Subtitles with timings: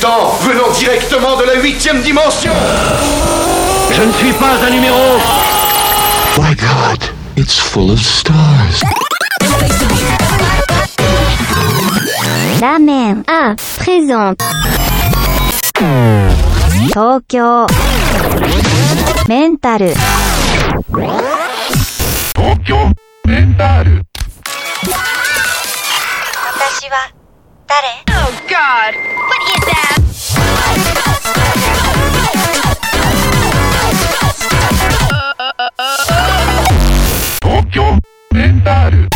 [0.00, 2.52] temps venant directement de la huitième dimension.
[3.90, 5.18] Je ne suis pas un numéro.
[6.38, 7.02] My God,
[7.36, 8.82] it's full of stars.
[12.60, 14.38] La mer à présente.
[16.92, 17.66] Tokyo.
[19.28, 19.94] Mental.
[22.34, 22.78] Tokyo.
[23.26, 24.02] Mental.
[27.68, 28.94] 誰 Oh God!
[29.28, 31.08] What is that?
[37.40, 37.98] Tokyo
[38.32, 39.08] Mental.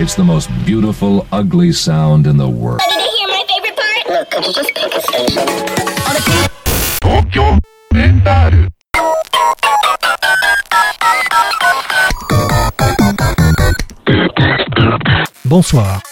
[0.00, 2.80] It's the most beautiful, ugly sound in the world.
[2.80, 4.08] Did you hear my favorite part?
[4.08, 5.46] Look, could you just pick a station?
[7.00, 7.58] Tokyo
[7.92, 8.68] Mental.
[15.48, 16.02] Bonsoir,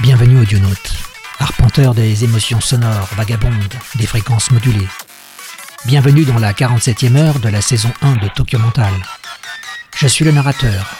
[0.00, 0.92] bienvenue Audionaute,
[1.38, 4.88] arpenteur des émotions sonores vagabondes des fréquences modulées.
[5.84, 8.92] Bienvenue dans la 47e heure de la saison 1 de Tokyo Mental.
[9.96, 10.90] Je suis le narrateur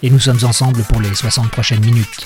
[0.00, 2.24] et nous sommes ensemble pour les 60 prochaines minutes.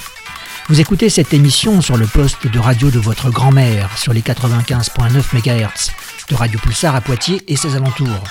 [0.69, 5.23] Vous écoutez cette émission sur le poste de radio de votre grand-mère sur les 95.9
[5.33, 5.91] MHz
[6.29, 8.25] de Radio Pulsar à Poitiers et ses alentours.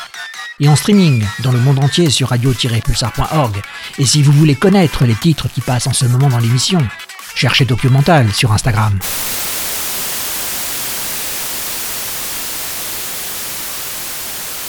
[0.63, 3.61] Et en streaming dans le monde entier sur radio-pulsar.org.
[3.99, 6.79] Et si vous voulez connaître les titres qui passent en ce moment dans l'émission,
[7.35, 8.97] cherchez Tokyo Mental sur Instagram.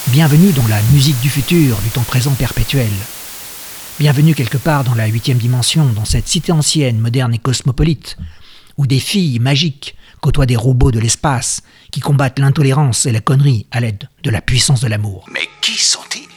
[0.07, 2.91] Bienvenue dans la musique du futur, du temps présent perpétuel.
[3.97, 8.17] Bienvenue quelque part dans la huitième dimension, dans cette cité ancienne, moderne et cosmopolite,
[8.75, 11.61] où des filles magiques côtoient des robots de l'espace
[11.91, 15.25] qui combattent l'intolérance et la connerie à l'aide de la puissance de l'amour.
[15.31, 16.27] Mais qui sont-ils?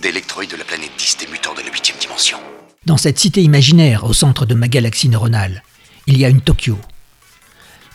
[0.00, 2.38] D'électroïdes de la planète 10 des mutants de la huitième dimension.
[2.86, 5.62] Dans cette cité imaginaire au centre de ma galaxie neuronale,
[6.06, 6.78] il y a une Tokyo,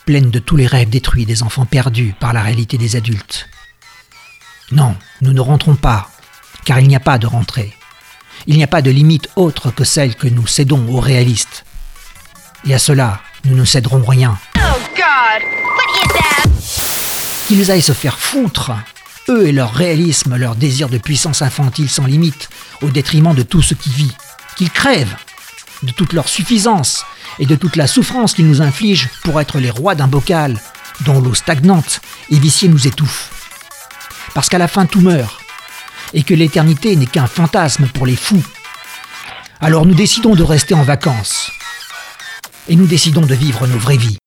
[0.04, 3.48] pleine de tous les rêves détruits des enfants perdus par la réalité des adultes.
[4.72, 6.10] Non, nous ne rentrons pas,
[6.64, 7.72] car il n'y a pas de rentrée.
[8.46, 11.64] Il n'y a pas de limite autre que celle que nous cédons aux réalistes.
[12.66, 14.38] Et à cela, nous ne céderons rien.
[17.46, 18.72] Qu'ils aillent se faire foutre,
[19.28, 22.48] eux et leur réalisme, leur désir de puissance infantile sans limite,
[22.82, 24.12] au détriment de tout ce qui vit.
[24.56, 25.16] Qu'ils crèvent
[25.82, 27.04] de toute leur suffisance
[27.38, 30.58] et de toute la souffrance qu'ils nous infligent pour être les rois d'un bocal
[31.00, 32.00] dont l'eau stagnante
[32.30, 33.30] et viciée nous étouffe.
[34.34, 35.40] Parce qu'à la fin tout meurt,
[36.12, 38.44] et que l'éternité n'est qu'un fantasme pour les fous.
[39.60, 41.50] Alors nous décidons de rester en vacances,
[42.68, 44.18] et nous décidons de vivre nos vraies vies.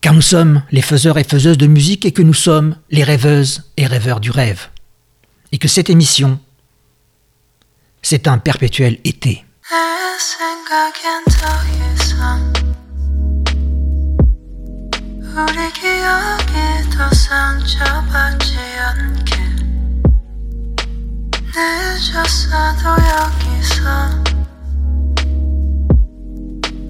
[0.00, 3.64] Car nous sommes les faiseurs et faiseuses de musique et que nous sommes les rêveuses
[3.76, 4.68] et rêveurs du rêve.
[5.50, 6.38] Et que cette émission,
[8.02, 9.44] c'est un perpétuel été.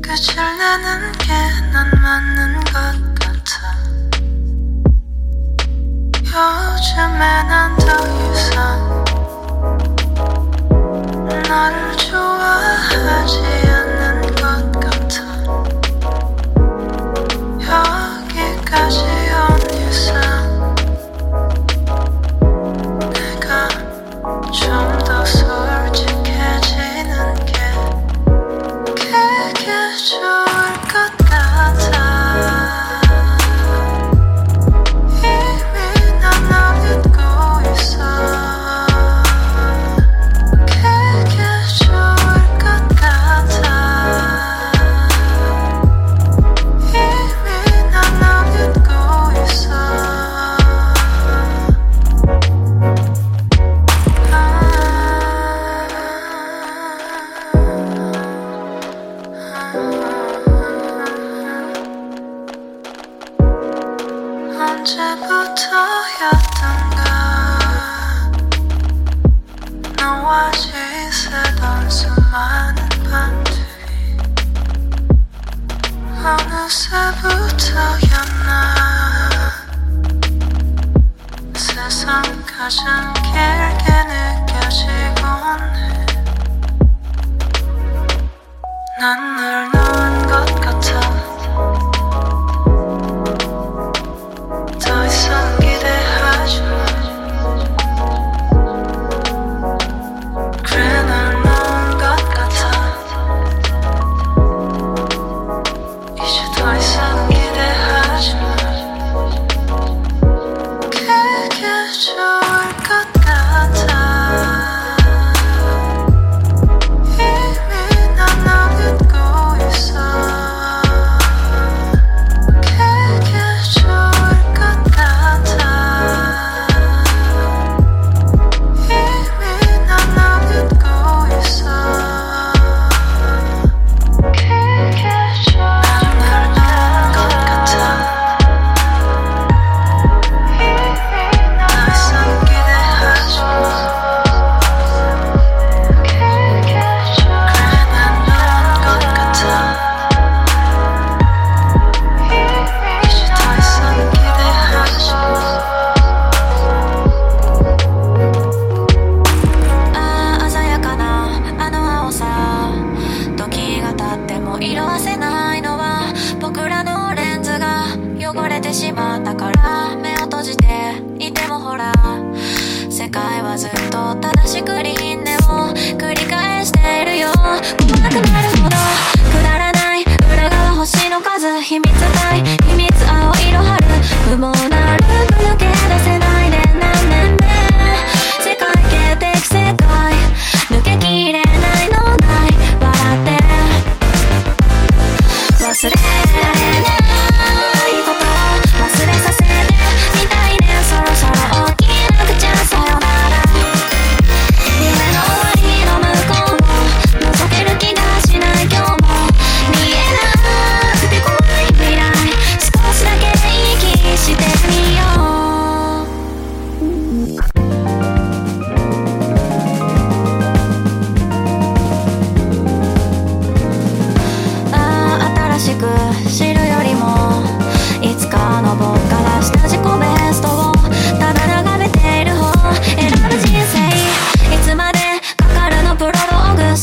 [0.08, 1.28] 끝을 내는 게
[1.70, 2.72] 난 맞는 것
[3.20, 3.76] 같아.
[6.24, 7.86] 요즘에 난 더
[8.32, 9.04] 이상
[11.46, 13.77] 나를 좋아하지 않는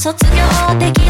[0.05, 1.04] 卒業でき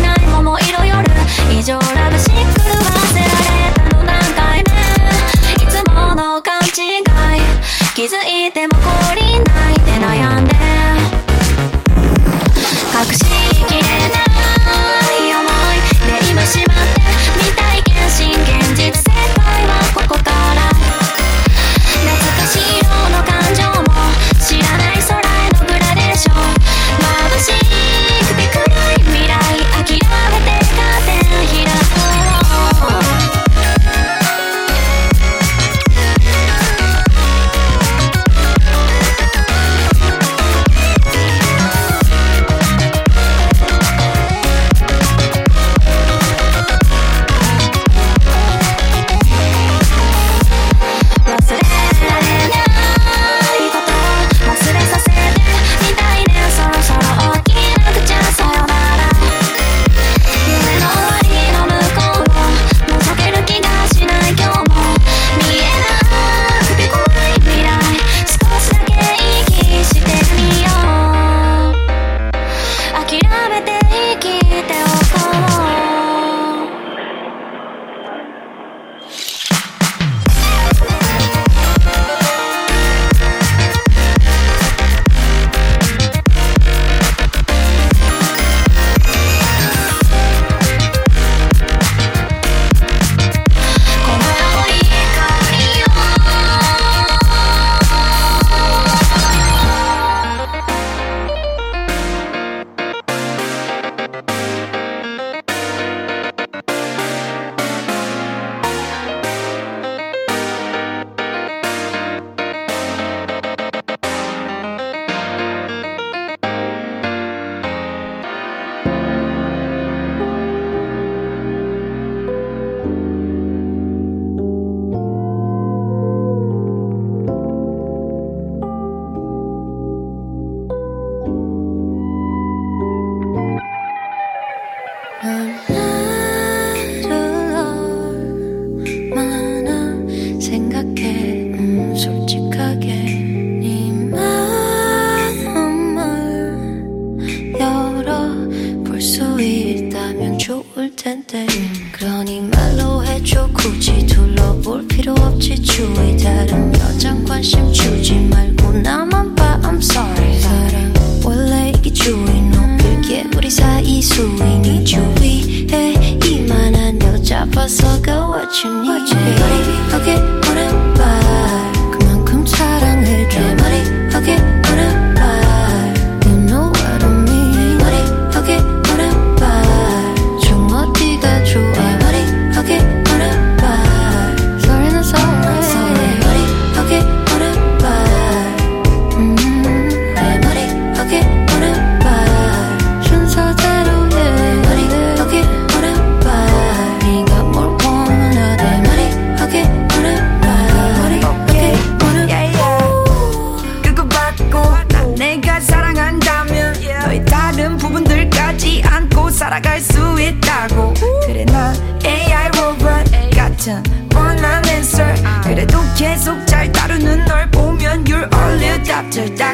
[219.15, 219.44] to.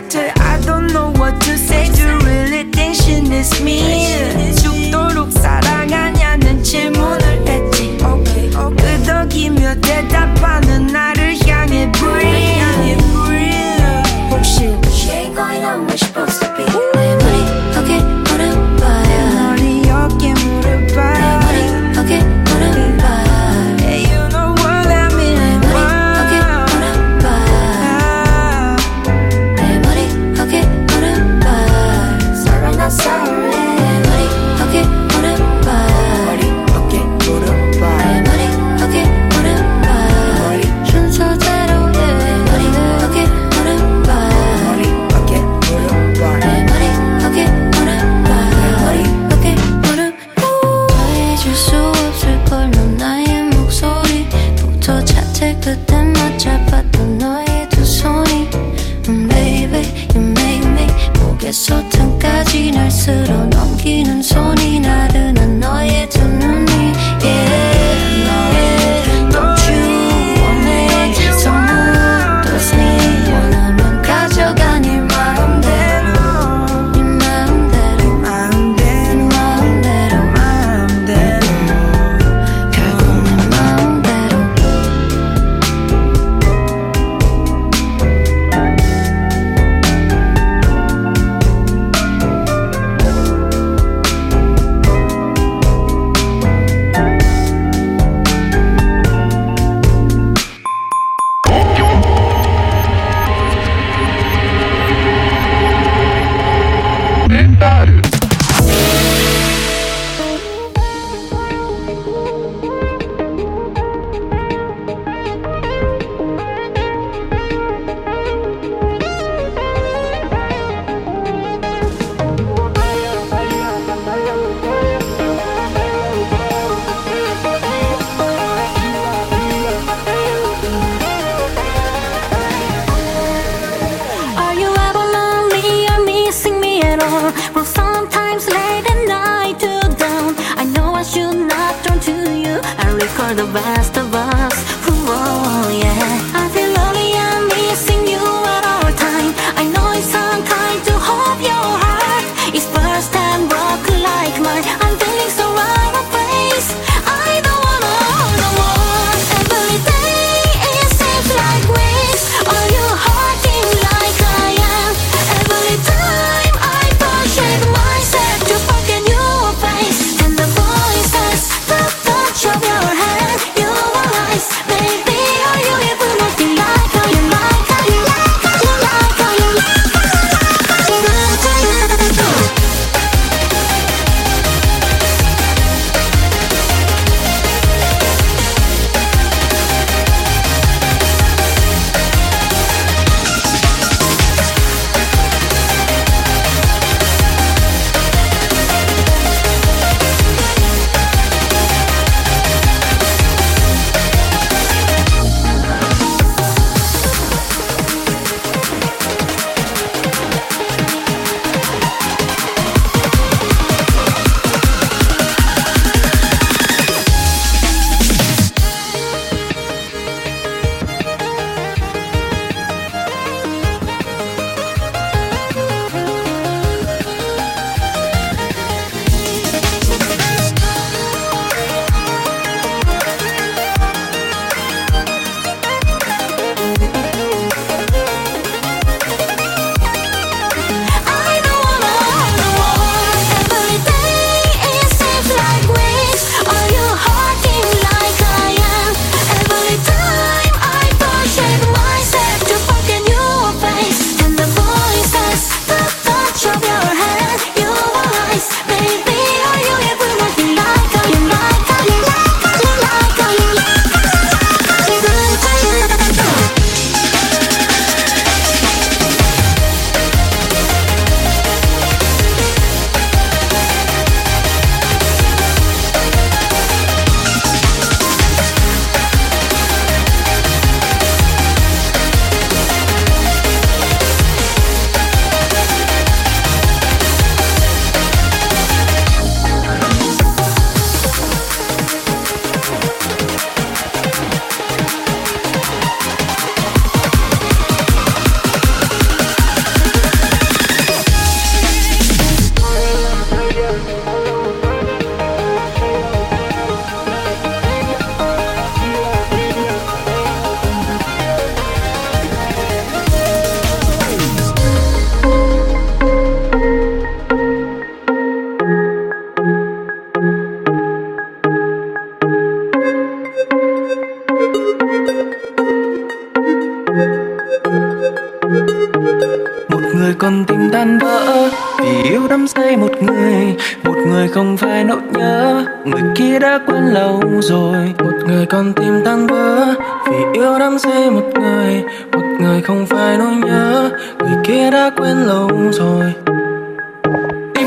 [336.57, 337.93] Quên lâu rồi.
[337.99, 339.65] Một người còn tim tan vỡ,
[340.07, 341.83] vì yêu đắm say một người.
[342.11, 343.89] Một người không phải nỗi nhớ,
[344.19, 346.13] người kia đã quên lâu rồi.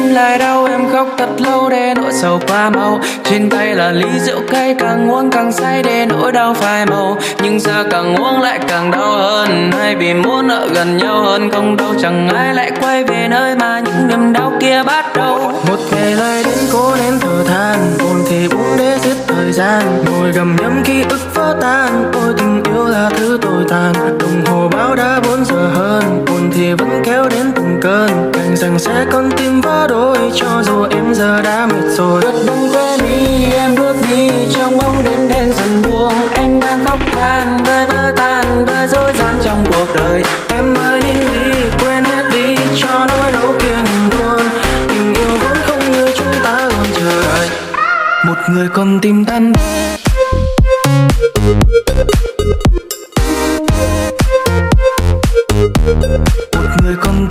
[0.05, 3.01] Tim lại đau, em khóc thật lâu để nỗi sầu qua mau.
[3.25, 7.17] Trên tay là ly rượu cay, càng uống càng say để nỗi đau phai màu.
[7.43, 11.51] Nhưng giờ càng uống lại càng đau hơn Hay vì muốn ở gần nhau hơn
[11.51, 11.95] không đâu.
[12.03, 15.39] Chẳng ai lại quay về nơi mà những niềm đau kia bắt đầu.
[15.69, 20.05] Một ngày lại đến cố nén thở than, Buồn thì uống để giết thời gian.
[20.11, 23.93] Ngồi gầm nhấm ký ức vỡ tan, Ôi tình yêu là thứ tồi tàn.
[24.19, 28.33] Đồng hồ báo đã bốn giờ hơn, Buồn thì vẫn kéo đến từng cơn.
[28.33, 29.94] Đành rằng sẽ con tim vỡ đôi
[30.35, 32.23] cho dù em giờ đã mệt rồi.
[32.23, 36.29] Đợt bóng quên đi, em bước đi, Trong bóng đêm đen dần buông.
[36.35, 40.23] Anh đang khóc than Đời vỡ tan Đời dối gian trong cuộc đời.
[40.49, 44.43] Em ơi, đi đi, Quên hết đi, Cho nỗi đau kia ngừng luôn
[44.89, 47.49] Tình yêu vốn không như chúng ta luôn chờ đợi.
[48.27, 49.53] Một người còn tim tan
[56.53, 57.27] Một người con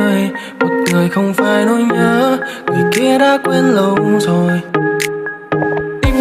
[0.00, 4.79] một người một người không phải nỗi nhớ người kia đã quên lâu rồi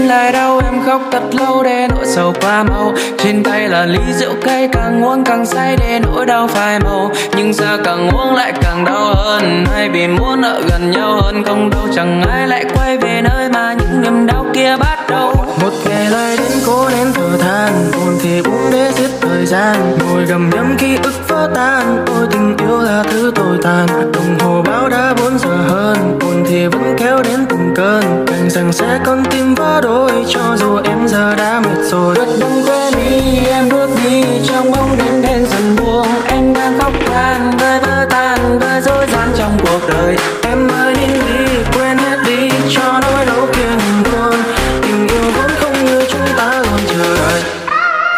[0.10, 2.94] lại đau, em khóc thật lâu để nỗi sầu qua mau.
[3.18, 7.12] Trên tay là ly rượu cay, càng uống càng say để nỗi đau phai màu.
[7.38, 11.44] Nhưng giờ càng uống lại càng đau hơn hay vì muốn ở gần nhau hơn
[11.44, 11.88] không đâu.
[11.96, 15.34] Chẳng ai lại quay về nơi mà những niềm đau kia bắt đầu.
[15.62, 19.98] Một ngày lại đến cố nén thở than, buồn thì uống để giết thời gian.
[20.00, 23.88] Ngồi gầm nhấm ký ức vỡ tan, ôi tình yêu là thứ tồi tàn.
[24.14, 28.26] Đồng hồ báo đã bốn giờ hơn, buồn thì vẫn kéo đến từng cơn.
[28.28, 32.16] Càng rằng sẽ con tim vỡ đôi cho dù em giờ đã mệt rồi.
[32.16, 36.08] Đợt đông quên đi em bước đi trong bóng đêm đen dần buông.
[36.28, 40.18] Anh đang khóc than đời vỡ tan đời dối gian trong cuộc đời.
[40.44, 44.36] Em ơi đi đi quên hết đi cho nỗi đau kia ngừng luôn
[44.82, 47.42] tình yêu vốn không như chúng ta luôn chờ đợi.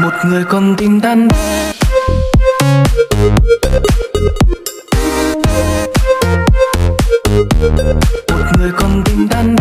[0.01, 1.27] Một người con tim tan
[8.29, 9.55] một người con tim tan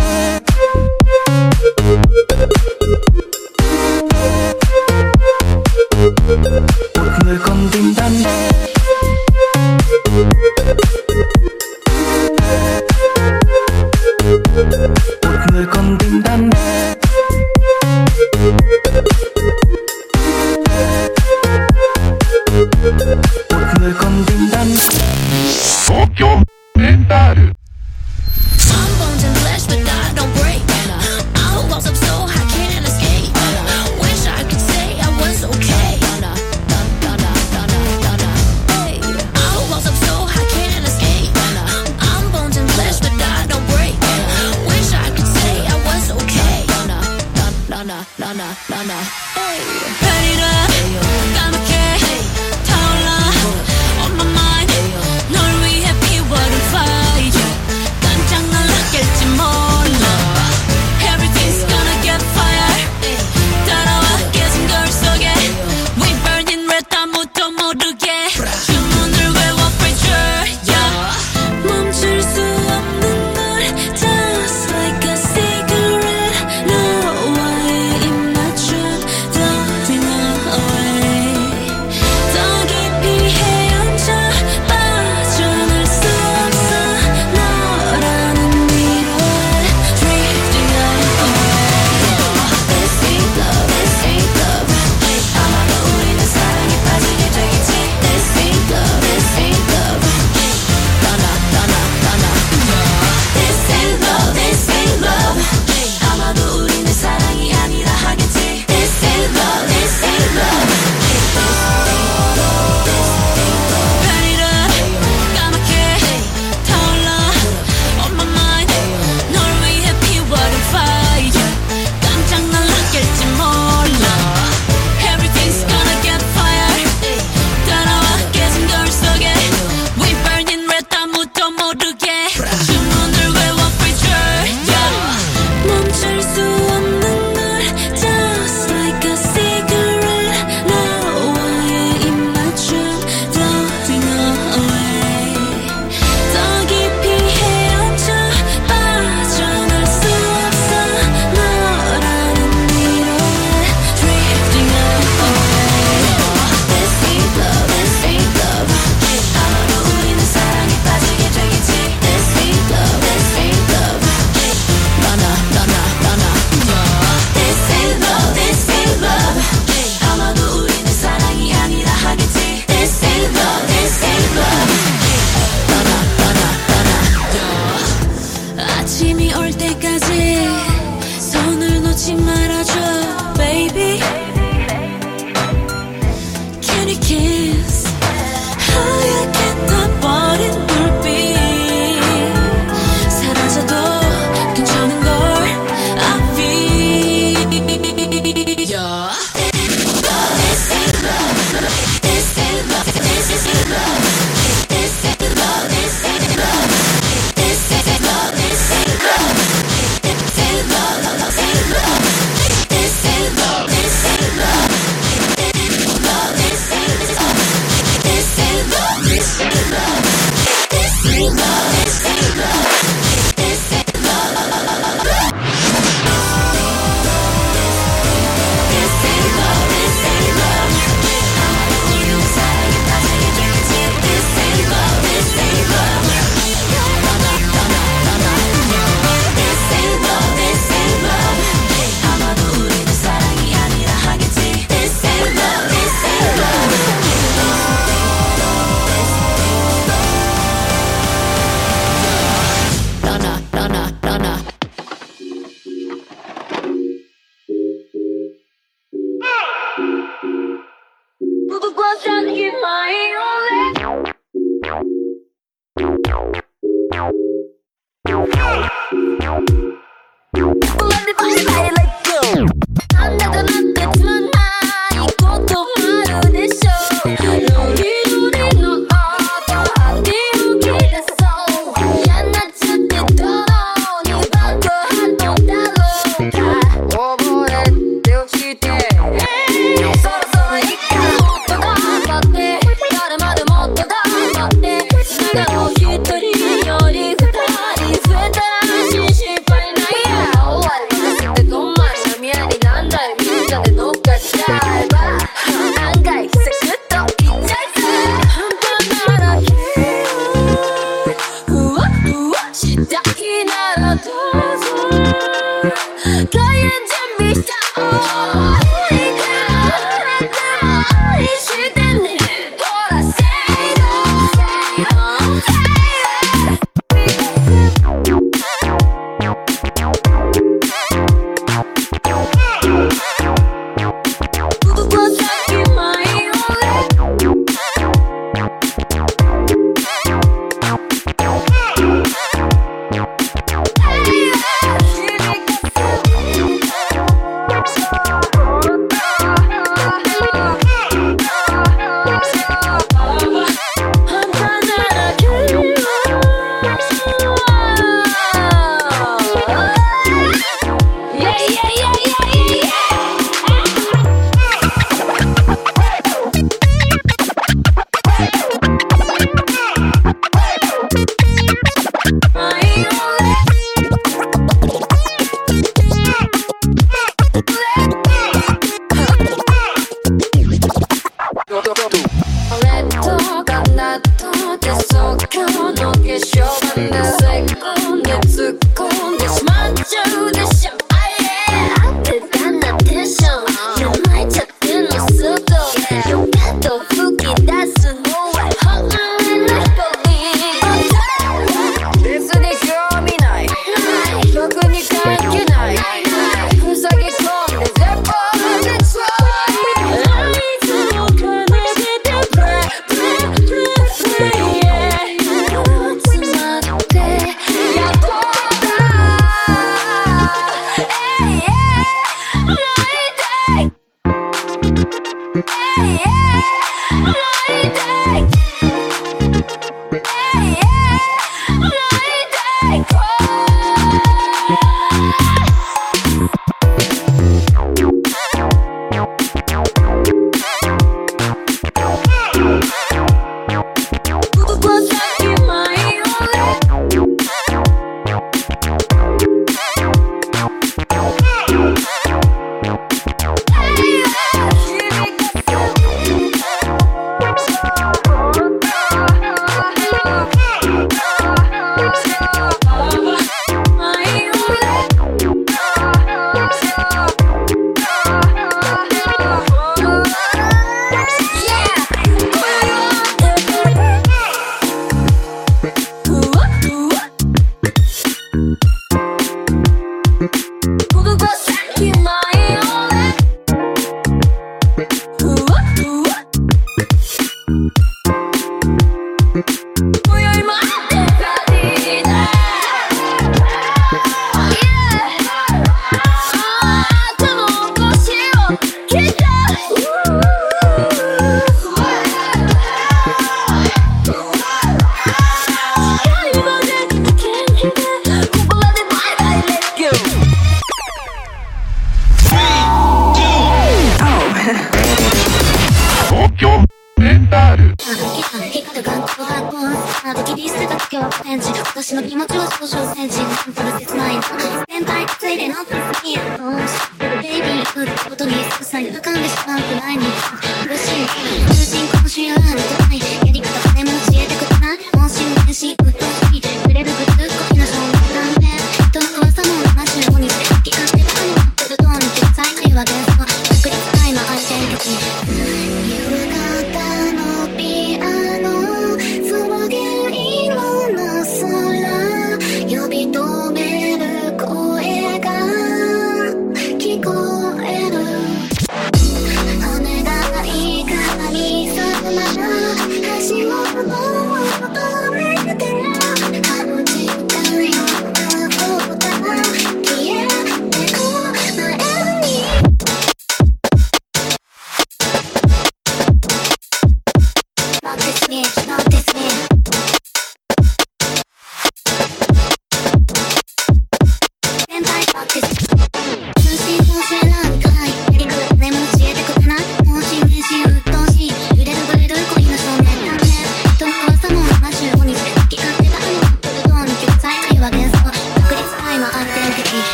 [48.70, 49.02] Mama.
[49.34, 49.80] Hey.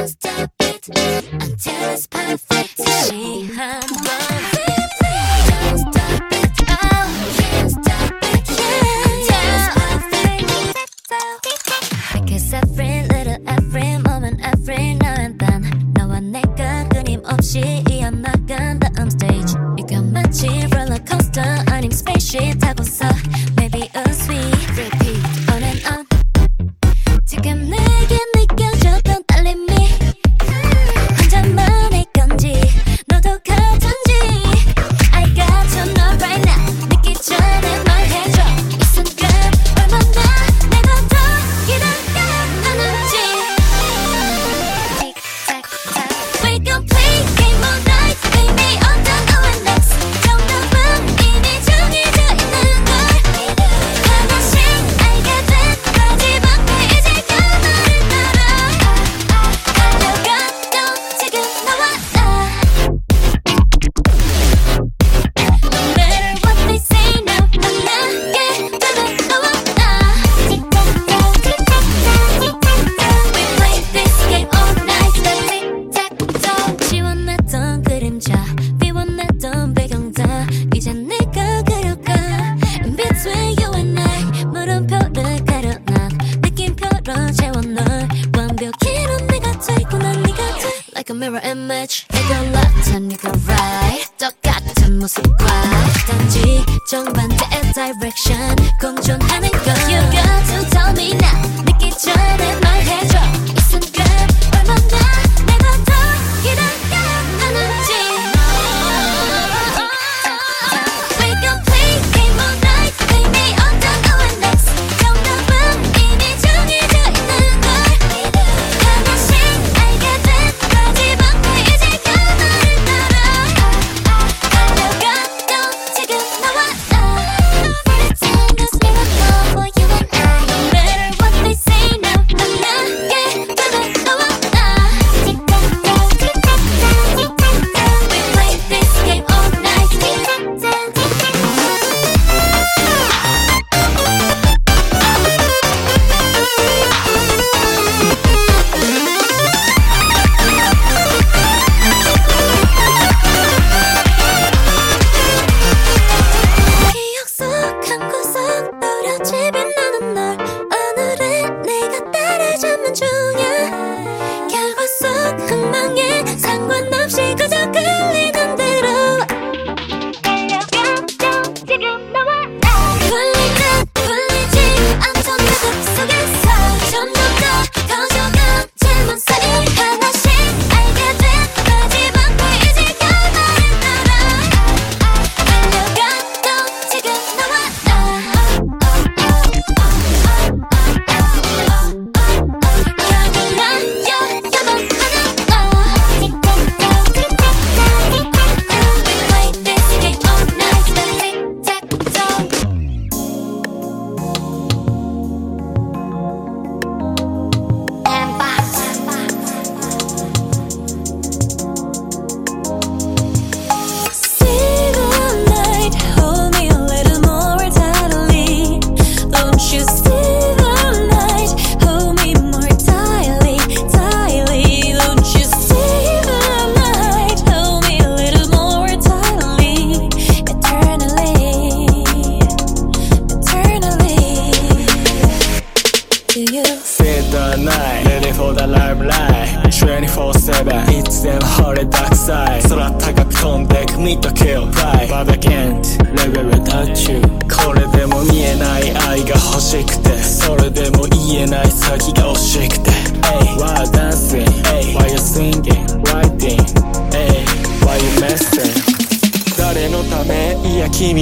[0.00, 2.69] can't stop it until it's perfect.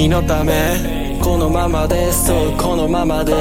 [0.09, 1.19] のため。
[1.21, 3.33] このままでそうこのままで。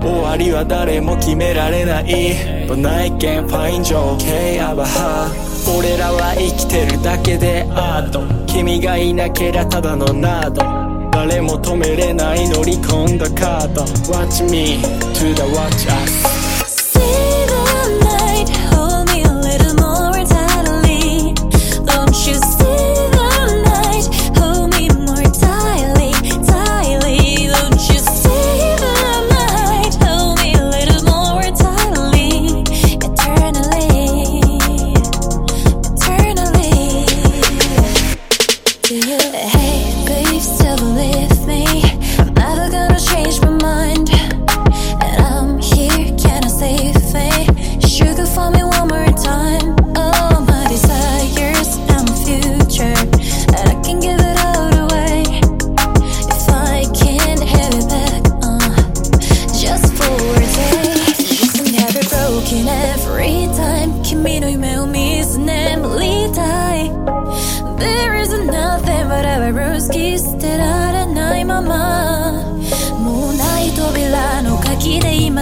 [0.00, 2.58] 終わりは誰も決められない。
[2.68, 10.62] But I can't find your okay, heart 俺らは生きてるだけでアート君がいなけりゃただのナード
[11.10, 13.82] 誰も止めれない乗り込んだカード。
[14.12, 14.78] Watch me
[15.14, 16.27] to the watch us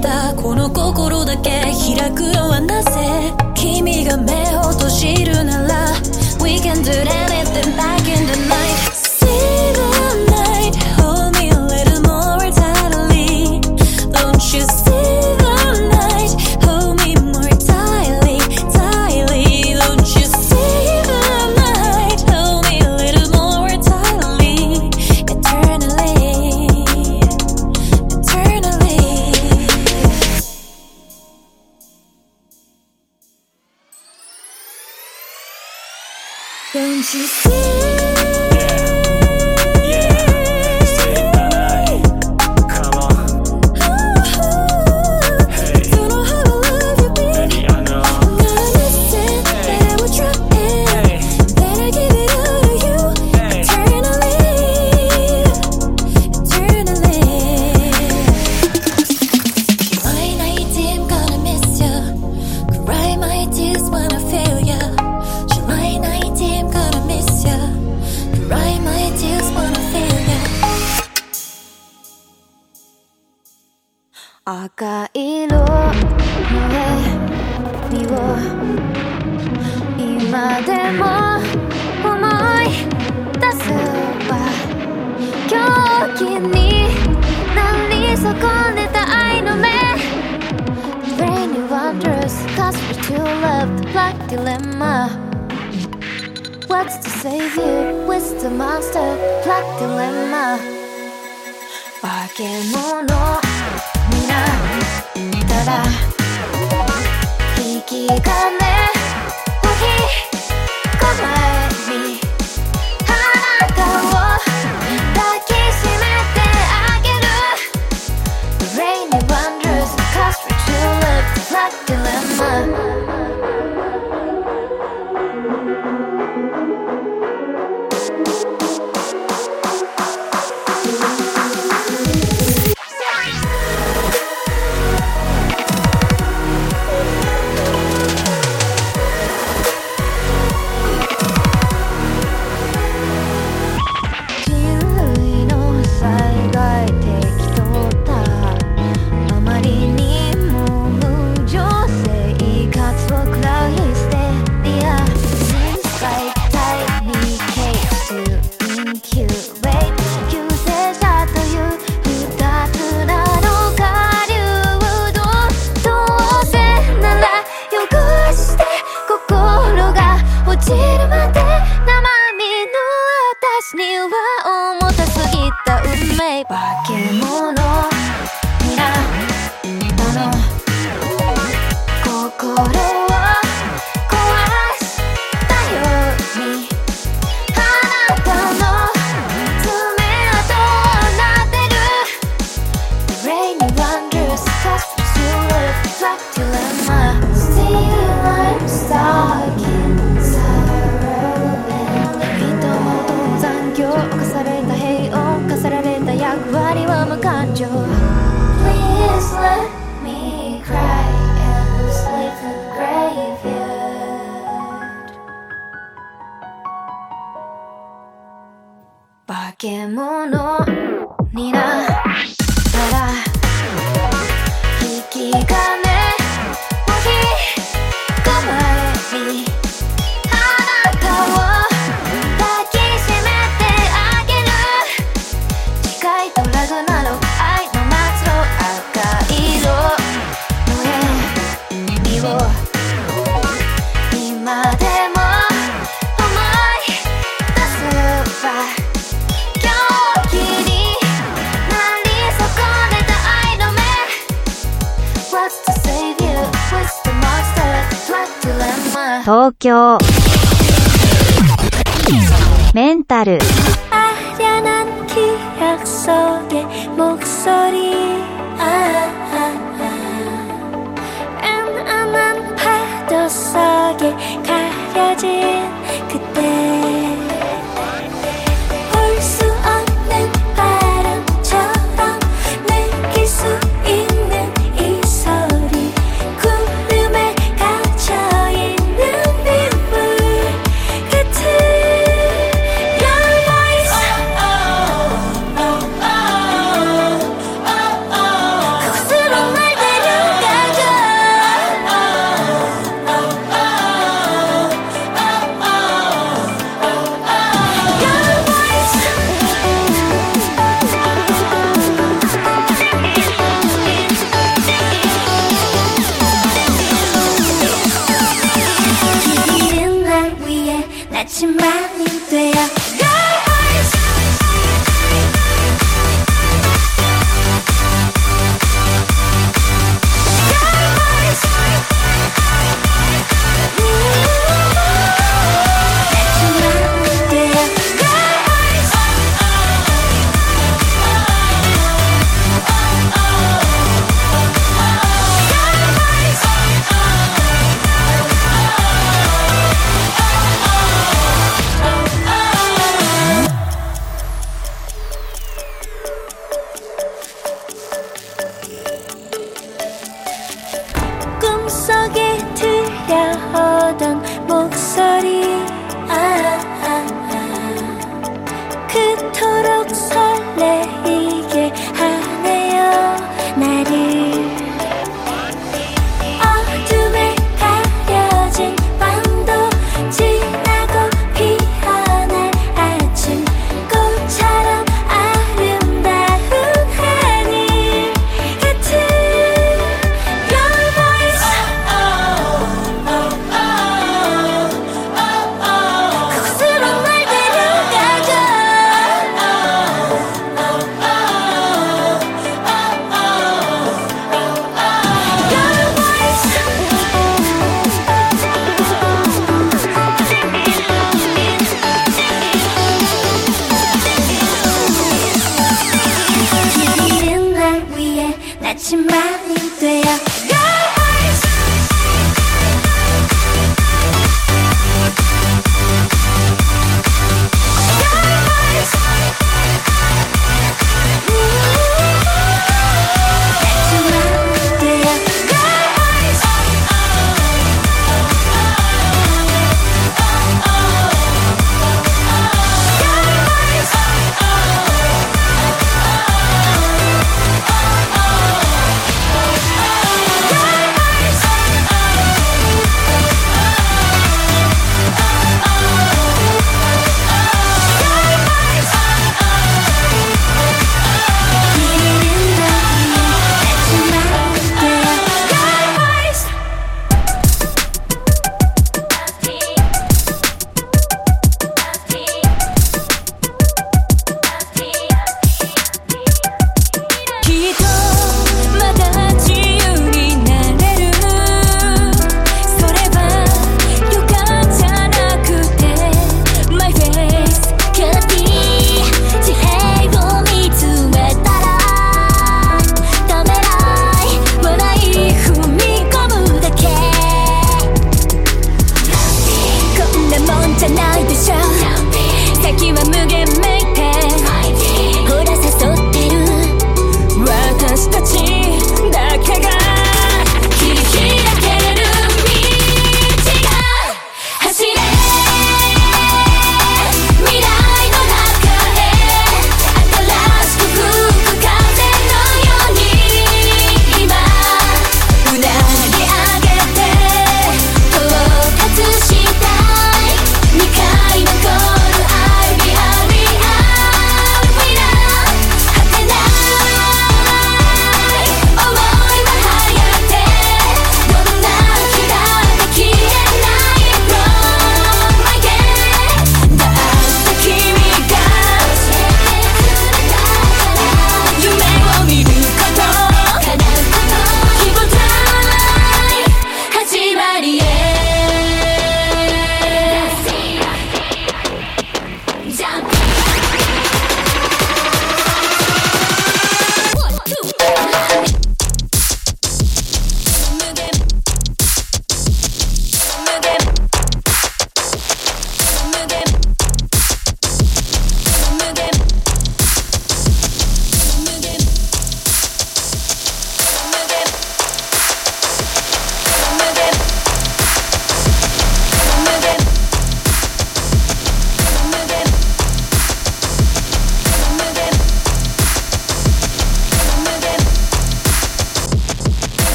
[0.00, 2.90] たこの心だけ開くのはなぜ
[3.54, 5.92] 君が目を閉じるなら
[6.40, 7.97] We can do anything like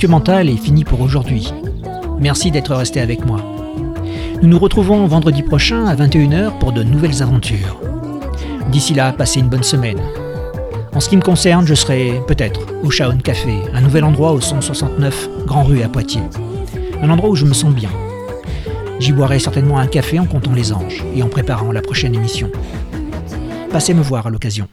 [0.00, 1.52] Documental est fini pour aujourd'hui.
[2.18, 3.44] Merci d'être resté avec moi.
[4.40, 7.78] Nous nous retrouvons vendredi prochain à 21h pour de nouvelles aventures.
[8.72, 10.00] D'ici là, passez une bonne semaine.
[10.94, 14.40] En ce qui me concerne, je serai peut-être au Shaon Café, un nouvel endroit au
[14.40, 16.22] 169 Grand Rue à Poitiers.
[17.02, 17.90] Un endroit où je me sens bien.
[19.00, 22.48] J'y boirai certainement un café en comptant les anges et en préparant la prochaine émission.
[23.70, 24.66] Passez me voir à l'occasion.